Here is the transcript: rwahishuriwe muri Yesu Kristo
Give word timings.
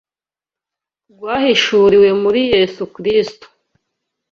rwahishuriwe 1.11 2.09
muri 2.21 2.41
Yesu 2.53 2.83
Kristo 2.95 3.45